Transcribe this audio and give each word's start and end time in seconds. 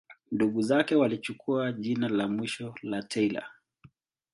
Ndugu 0.31 0.61
zake 0.61 0.95
walichukua 0.95 1.71
jina 1.71 2.09
la 2.09 2.27
mwisho 2.27 2.75
la 2.81 3.03
Taylor. 3.03 3.45